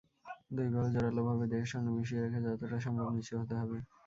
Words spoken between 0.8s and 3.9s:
জোরালোভাবে দেহের সঙ্গে মিশিয়ে রেখে যতটা সম্ভব নিচু হতে হবে।